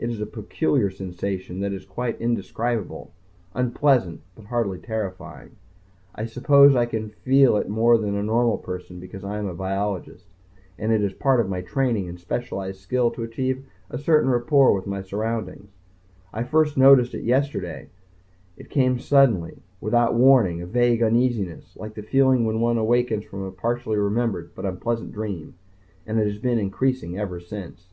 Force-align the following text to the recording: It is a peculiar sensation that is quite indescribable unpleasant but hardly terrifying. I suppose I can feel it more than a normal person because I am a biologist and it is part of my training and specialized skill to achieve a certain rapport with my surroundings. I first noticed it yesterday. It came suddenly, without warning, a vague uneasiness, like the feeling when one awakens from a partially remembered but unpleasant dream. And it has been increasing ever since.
It 0.00 0.10
is 0.10 0.20
a 0.20 0.26
peculiar 0.26 0.90
sensation 0.92 1.58
that 1.58 1.72
is 1.72 1.84
quite 1.84 2.20
indescribable 2.20 3.10
unpleasant 3.52 4.20
but 4.36 4.44
hardly 4.44 4.78
terrifying. 4.78 5.56
I 6.14 6.24
suppose 6.26 6.76
I 6.76 6.86
can 6.86 7.08
feel 7.10 7.56
it 7.56 7.68
more 7.68 7.98
than 7.98 8.14
a 8.14 8.22
normal 8.22 8.58
person 8.58 9.00
because 9.00 9.24
I 9.24 9.38
am 9.38 9.48
a 9.48 9.54
biologist 9.54 10.26
and 10.78 10.92
it 10.92 11.02
is 11.02 11.14
part 11.14 11.40
of 11.40 11.48
my 11.48 11.62
training 11.62 12.08
and 12.08 12.16
specialized 12.16 12.78
skill 12.78 13.10
to 13.10 13.24
achieve 13.24 13.66
a 13.90 13.98
certain 13.98 14.30
rapport 14.30 14.72
with 14.72 14.86
my 14.86 15.02
surroundings. 15.02 15.68
I 16.32 16.44
first 16.44 16.76
noticed 16.76 17.12
it 17.12 17.24
yesterday. 17.24 17.88
It 18.56 18.70
came 18.70 19.00
suddenly, 19.00 19.64
without 19.80 20.14
warning, 20.14 20.62
a 20.62 20.66
vague 20.66 21.02
uneasiness, 21.02 21.76
like 21.76 21.94
the 21.94 22.02
feeling 22.04 22.44
when 22.44 22.60
one 22.60 22.78
awakens 22.78 23.24
from 23.24 23.42
a 23.42 23.50
partially 23.50 23.96
remembered 23.96 24.52
but 24.54 24.64
unpleasant 24.64 25.10
dream. 25.10 25.54
And 26.06 26.20
it 26.20 26.28
has 26.28 26.38
been 26.38 26.60
increasing 26.60 27.18
ever 27.18 27.40
since. 27.40 27.88